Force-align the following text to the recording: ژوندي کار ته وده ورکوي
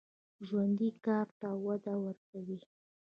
ژوندي 0.47 0.89
کار 1.05 1.27
ته 1.39 1.47
وده 1.65 1.93
ورکوي 2.03 2.59